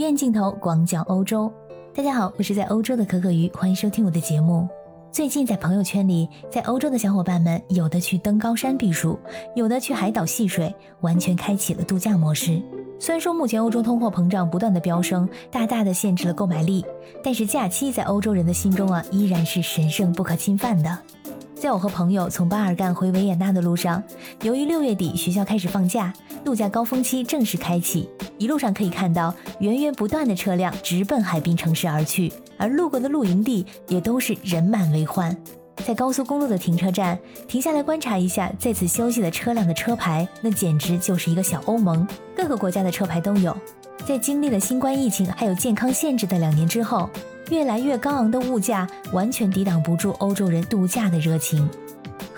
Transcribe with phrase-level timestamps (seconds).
[0.00, 1.52] 远镜头广角欧洲，
[1.94, 4.66] 大家好，我是在欧洲的可可鱼，欢迎收听我的节目。
[5.12, 9.18] 最近在朋友圈里，在欧洲的小伙伴们，有的去登高山避暑，
[9.54, 12.62] 有的去海岛戏水，完全开启了度假模式。
[12.98, 16.82] 虽然说目前欧洲通货膨胀不断的飙升，大大的限制了购买力，
[17.22, 20.98] 但是假期在欧洲人的心中啊，依然是神圣不可侵犯的。
[21.54, 24.02] 在我和朋友从巴尔干回维也纳的路上，
[24.40, 26.10] 由于六月底学校开始放假，
[26.42, 28.08] 度假高峰期正式开启。
[28.40, 35.36] 一路上可以看到源源不断的车辆直奔海滨城市而去，而路过的露营地也都是人满为患。
[35.84, 43.54] 在高速公路的停车站停下来观察一下在此休息的车辆的车牌，那简直就是一个小欧盟，各个国家的车牌都有。
[44.06, 47.08] 在经历了新冠疫情还有健康限制的两年之后。
[47.50, 51.68] 越来越高昂的物价完全抵挡不住欧洲人度假的热情。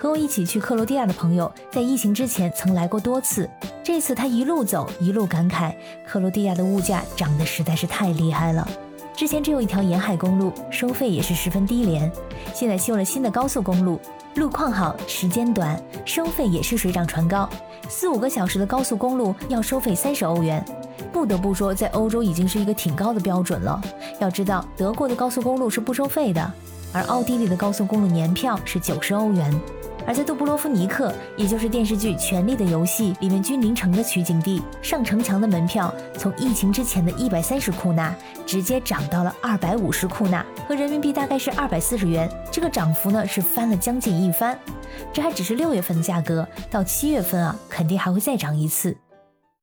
[0.03, 3.49] 和我一起去克罗地亚的朋友，在疫情之前曾来过多次。
[3.81, 5.73] 这次他一路走一路感慨，
[6.05, 8.67] 克罗地亚的物价涨得实在是太厉害了。
[9.15, 12.11] 之前只有一条沿海公路，收费也是十分低廉。
[12.53, 13.97] 现在修了新的高速公路，
[14.35, 17.49] 路况好，时间短，收费也是水涨船高。
[17.87, 20.61] 四五个小时的高速公路要收费三十欧元。
[21.13, 23.81] 不得不说，在欧洲已经是一个挺高的标准了。
[24.19, 26.53] 要知道，德国的高速公路是不收费的，
[26.91, 29.49] 而奥地利的高速公路年票是九十欧元。
[30.05, 38.15] 而在杜布罗夫尼克，也就是电视剧《权力的游戏》里面君临城的取景地，上城墙的门票从疫情之前的一百三十库纳，
[38.45, 42.29] 直接涨到了二百五十库纳，和人民币大概是二百四十元。
[42.51, 44.57] 这个涨幅呢，是翻了将近一番。
[45.11, 48.95] 这还只是六月份的价格，到七月份啊，肯定还会再涨一次。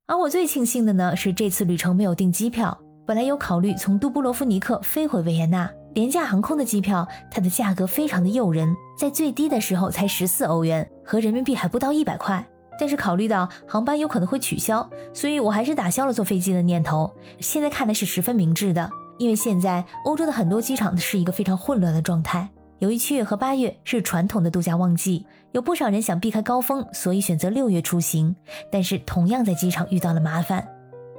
[0.07, 2.77] 而我最庆幸的呢，是这次旅程没有订机票。
[3.07, 12.47] 本来有考虑从杜布罗夫尼克飞回维也纳，廉价航空的机票，它的价格非常的诱人，在最低的时候才十四欧元，和人民币还不到一百块。
[12.79, 17.13] 但是考虑到航班有可能会取消，所以我还是打消了坐飞机的念头。
[17.39, 22.49] 现在看来是十分明智的，因为现在欧洲的很多机场是一个非常混乱的状态。
[22.79, 28.35] 由于七月和八月是传统的度假旺季，有不少人想避开高峰，所以选择六月出行。
[28.73, 30.67] 但是同样在机场遇到了麻烦。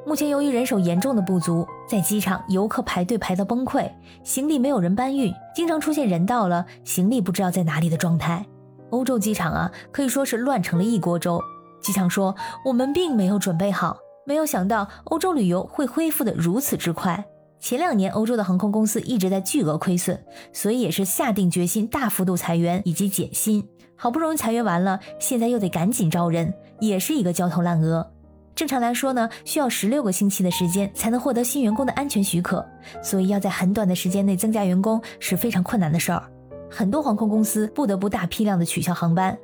[0.03, 3.89] 目前由于人手严重的不足，在机场游客排队排到崩溃，
[4.23, 8.43] 行李没有人搬运，经常出现人到了行李不知道在哪里的状态。
[8.89, 11.39] 欧洲机场啊，可以说是乱成了一锅粥。
[11.79, 12.35] 机场说
[12.65, 13.95] 我们并没有准备好，
[14.25, 17.23] 没有想到欧洲旅游会恢复的如此之快。
[17.59, 20.19] 前两年，欧洲的航空公司一直在巨额亏损，
[20.51, 23.63] 所以也是下定决心大幅度裁员以及减薪。
[23.95, 28.11] 好不容易裁员完了，现在又得赶紧招人，也是一个焦头烂额。
[28.53, 32.65] 正常来说呢，需要十六个星期的时间才能获得新员工的安全许可，
[33.01, 36.23] 所以要在很短的时间内增加员工是非常困难的事儿。
[36.69, 39.37] 很多航空公司不得不大批量的取消航班，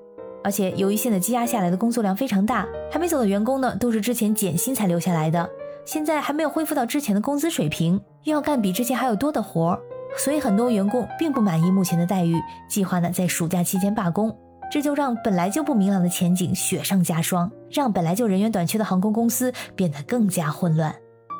[0.43, 5.49] 而且由于现在积压下来的工作量非常大，还没走的员工呢，都是之前减薪才留下来的。
[5.83, 9.79] 现在还没有恢复到之前的工资水平，又要干比之前还要多的活儿，
[10.17, 12.35] 所以很多员工并不满意目前的待遇，
[12.69, 14.33] 计划呢在暑假期间罢工，
[14.69, 20.93] 这就让本来就不明朗的前景雪上加霜，让本来就人员短缺的航空公司变得更加混乱。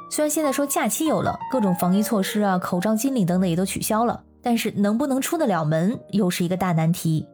[0.10, 7.28] 虽然现在说假期有了，各种防疫措施啊、口罩、金领等等也都取消了，但是能不能出得了门又是一个大难题。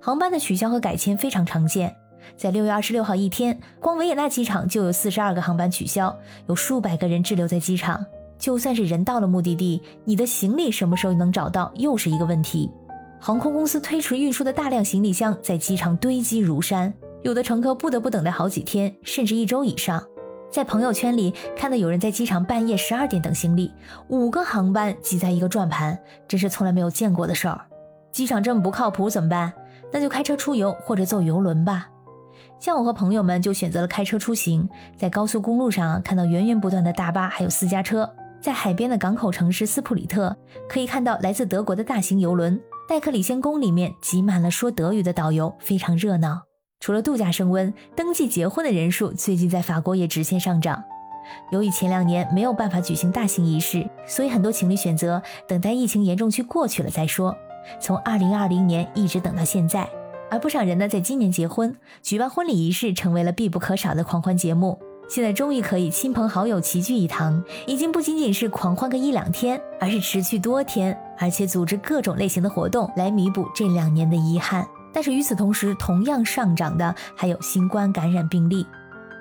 [0.00, 1.94] 航班的取消和改签非常常见。
[2.36, 6.14] 在六月二十六号一天，光维也纳机场就有四十二个航班取消，
[6.48, 8.04] 有数百个人滞留在机场。
[8.36, 12.68] 就算是人到了目的地，你的行李什么时候能找到，又是一个问题。
[13.18, 20.02] 航空公司推迟运输的大量行李箱在机场堆积如山，有的乘客不得不等待好几天，甚至一周以上。
[20.50, 23.72] 在朋友圈里看到有人在机场半夜十二点等行李，
[24.08, 27.60] 五个航班挤在一个转盘，这是从来没有见过的事儿。
[28.12, 29.52] 机场这么不靠谱怎么办？
[29.92, 31.88] 那就开车出游或者坐游轮吧。
[32.58, 38.08] 像我和朋友们就选择了开车出行，在高速公路上看到源源不断的大巴，还有私家车。
[38.40, 40.34] 在海边的港口城市斯普里特，
[40.68, 42.58] 可以看到来自德国的大型游轮。
[42.88, 46.42] 戴克里先宫里面挤满了说德语的导游，非常热闹。
[46.78, 50.84] 除了度假升温，登记结婚的人数最近在法国也直线上涨。
[51.50, 57.36] 由于前两年没有办法举行大型仪式，所以很多情侣选择等待疫情严重期过去了再说。
[57.80, 59.88] 从2020年一直等到现在。
[60.30, 64.78] 而不少人呢，在今年结婚，举办婚礼仪式成为了必不可少的狂欢节目。
[65.08, 74.66] 现在终于可以亲朋好友齐聚一堂，已经不仅仅是狂欢个一两天，而是持续多天，而且组织各种类型的活动来弥补这两年的遗憾。
[74.92, 78.66] 但是与此同时，同样上涨的还有新冠感染病例。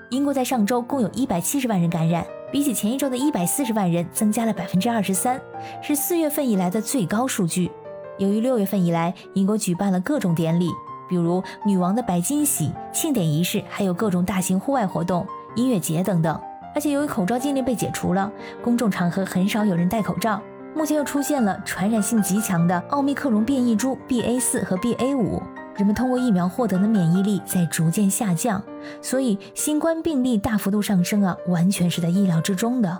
[0.09, 5.42] 英国在上周共有一百七十万人感染，比起前一周的一百四十万人，增加了百分之二十三，
[5.81, 7.69] 是四月份以来的最高数据。
[8.18, 10.69] 由于六月份以来，英国举办了各种典礼。
[11.09, 16.39] 比如女王的白金禧庆典仪式，还有各种大型户外活动、音乐节等等。
[16.74, 18.31] 而且由于口罩禁令被解除了，
[18.63, 20.42] 公众场合很少有人戴口罩。
[20.75, 25.42] 目前又出现了传染性极强的奥密克戎变异株 BA 四和 BA 五，
[25.77, 28.62] 人们通过疫苗获得的免疫力在逐渐下降，
[29.01, 33.00] 所以新冠病例大幅度上升啊，完全是在意料之中的。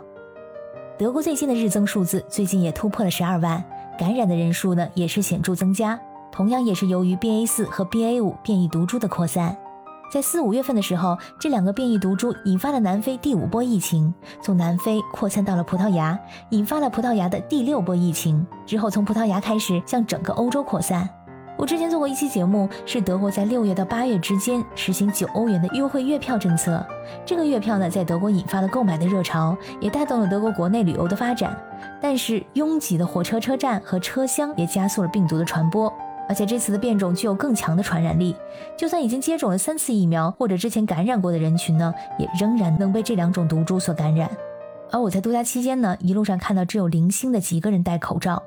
[0.98, 3.62] 德国最新的日增数字最近也突破了十二万，
[4.00, 6.00] 感染的人数呢也是显著增加，
[6.32, 9.58] 同样也是由于 BA 四和 BA 五变异毒株的扩散。
[10.12, 16.18] 在四五月份的时候，这两个变异毒株引发了南非第五波疫情，从南非扩散到了葡萄牙，
[16.52, 18.46] 引发了葡萄牙的第六波疫情。
[18.66, 21.10] 之后从葡萄牙开始向整个欧洲扩散。
[21.58, 26.86] 我之前做过一期节目，是德国在六月到八月之间实行九欧元的优惠月票政策。
[27.26, 31.58] 这个月票呢，在德国引发了购买的热潮，也带动了德国国内旅游的发展。
[32.02, 35.92] 但是拥挤的火车车站和车厢也加速了病毒的传播。
[36.28, 38.36] 而且这次的变种具有更强的传染力，
[38.78, 44.30] 就算已经接种了三次疫苗或者之前感染过的人群呢，也仍然能被这两种毒株所感染。
[44.92, 48.42] 而我在度假期间呢，一路上看到只有零星的几个人戴口罩。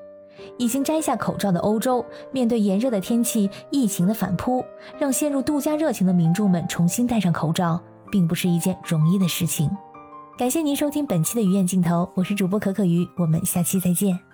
[0.57, 4.65] 已经摘下口罩的欧洲，面对炎热的天气、疫情的反扑，
[4.97, 9.69] 让陷入度假热情的民众们重新戴上口罩，并不是一件容易的事情。
[10.39, 14.28] 感谢您收听本期的鱼眼镜头，我是主播可可鱼，我们下期再见。